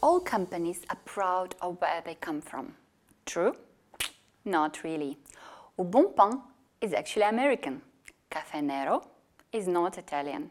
[0.00, 2.74] All companies are proud of where they come from.
[3.26, 3.54] True?
[4.44, 5.18] Not really.
[5.78, 6.40] Au Bon Pain
[6.80, 7.82] is actually American.
[8.30, 9.06] Caffè Nero
[9.52, 10.50] is not Italian.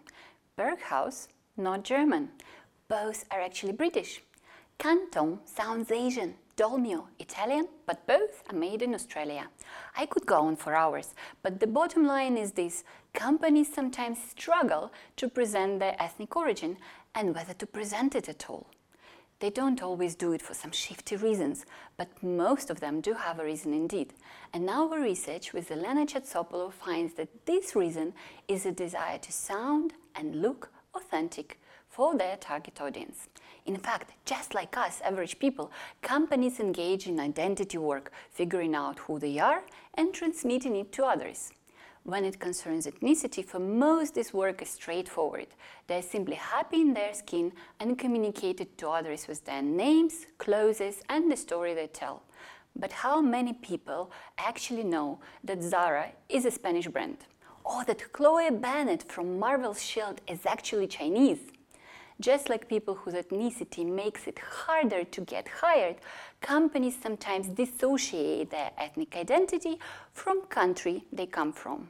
[0.58, 2.30] Berghaus, not German.
[2.88, 4.22] Both are actually British.
[4.78, 6.36] Canton sounds Asian.
[6.58, 9.48] Dolmio, Italian, but both are made in Australia.
[9.96, 11.14] I could go on for hours,
[11.44, 16.78] but the bottom line is this companies sometimes struggle to present their ethnic origin
[17.14, 18.66] and whether to present it at all.
[19.40, 21.64] They don't always do it for some shifty reasons,
[21.96, 24.16] but most of them do have a reason indeed.
[24.52, 28.14] And our research with Elena Chatzopoulou finds that this reason
[28.48, 33.28] is a desire to sound and look authentic for their target audience.
[33.68, 35.72] In fact, just like us, average people,
[36.02, 39.62] companies engage in identity work, figuring out who they are
[39.96, 41.52] and transmitting it to others.
[42.04, 45.48] When it concerns ethnicity, for most this work is straightforward.
[45.88, 47.52] They're simply happy in their skin
[47.82, 52.24] and communicate it to others with their names, clothes, and the story they tell.
[52.74, 57.18] But how many people actually know that Zara is a Spanish brand?
[57.66, 61.40] Or that Chloe Bennet from Marvel's Shield is actually Chinese?
[62.20, 65.98] Just like people whose ethnicity makes it harder to get hired,
[66.42, 69.78] companies sometimes dissociate their ethnic identity
[70.14, 71.90] from country they come from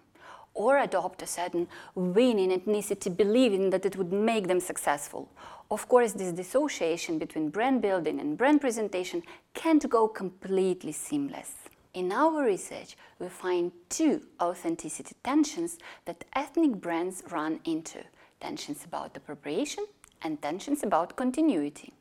[0.54, 5.30] or adopt a certain winning ethnicity believing that it would make them successful.
[5.70, 9.22] Of course, this dissociation between brand building and brand presentation
[9.54, 11.54] can't go completely seamless.
[11.94, 18.00] In our research, we find two authenticity tensions that ethnic brands run into
[18.40, 19.86] tensions about appropriation
[20.22, 21.94] and tensions about continuity.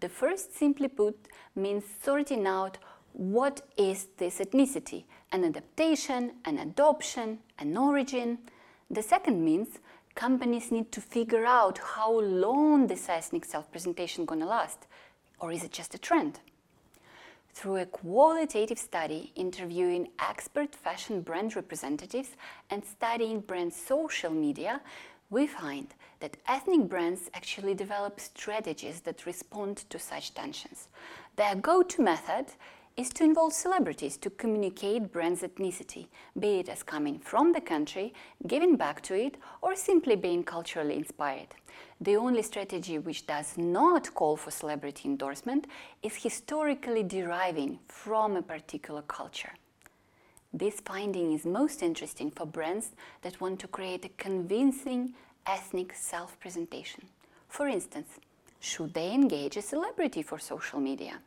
[0.00, 1.16] The first, simply put,
[1.56, 2.78] means sorting out
[3.12, 8.38] what is this ethnicity an adaptation, an adoption, an origin.
[8.90, 9.78] The second means
[10.14, 14.86] companies need to figure out how long this ethnic self-presentation gonna last,
[15.38, 16.40] or is it just a trend?
[17.52, 22.30] Through a qualitative study interviewing expert fashion brand representatives
[22.70, 24.80] and studying brand social media,
[25.30, 30.88] we find that ethnic brands actually develop strategies that respond to such tensions.
[31.36, 32.46] Their go-to method
[32.96, 38.12] is to involve celebrities to communicate brand's ethnicity, be it as coming from the country,
[38.48, 41.54] giving back to it, or simply being culturally inspired.
[42.00, 45.68] The only strategy which does not call for celebrity endorsement
[46.02, 49.52] is historically deriving from a particular culture.
[50.52, 55.14] This finding is most interesting for brands that want to create a convincing
[55.46, 57.04] ethnic self-presentation.
[57.48, 58.08] For instance,
[58.58, 61.18] should they engage a celebrity for social media?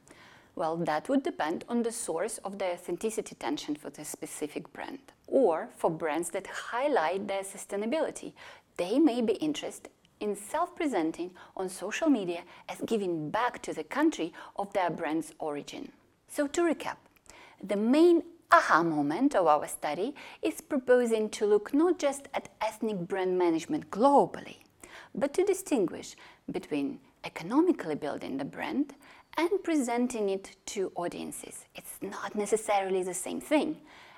[0.56, 5.00] Well, that would depend on the source of the authenticity tension for the specific brand.
[5.28, 8.34] Or for brands that highlight their sustainability,
[8.78, 14.34] they may be interested in self-presenting on social media as giving back to the country
[14.56, 15.92] of their brand's origin.
[16.28, 16.98] So to recap,
[17.64, 18.24] the main
[18.54, 23.90] aha moment of our study is proposing to look not just at ethnic brand management
[23.90, 24.58] globally,
[25.16, 26.16] but to distinguish
[26.52, 28.94] between economically building the brand
[29.38, 31.66] and presenting it to audiences.
[31.76, 33.78] It's not necessarily the same thing.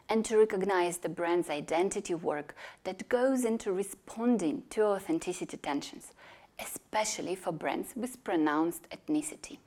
[0.09, 6.11] And to recognize the brand's identity work that goes into responding to authenticity tensions,
[6.59, 9.59] especially for brands with pronounced ethnicity.